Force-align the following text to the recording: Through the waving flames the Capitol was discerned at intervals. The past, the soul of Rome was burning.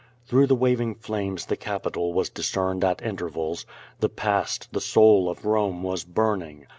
Through 0.25 0.47
the 0.47 0.55
waving 0.55 0.95
flames 0.95 1.45
the 1.45 1.55
Capitol 1.55 2.11
was 2.11 2.31
discerned 2.31 2.83
at 2.83 3.03
intervals. 3.03 3.67
The 3.99 4.09
past, 4.09 4.69
the 4.71 4.81
soul 4.81 5.29
of 5.29 5.45
Rome 5.45 5.83
was 5.83 6.03
burning. 6.05 6.65